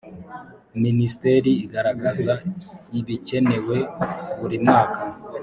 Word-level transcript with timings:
minisiteri 0.83 1.51
igaragaza 1.65 2.33
ibikenewe 2.99 3.77
burimwaka. 4.39 4.99